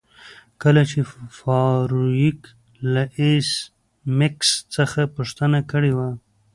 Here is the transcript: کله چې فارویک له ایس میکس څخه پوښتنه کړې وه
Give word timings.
کله 0.61 0.81
چې 0.91 0.99
فارویک 1.39 2.41
له 2.93 3.03
ایس 3.19 3.49
میکس 4.17 4.49
څخه 4.75 5.01
پوښتنه 5.15 5.59
کړې 5.71 5.91
وه 5.97 6.09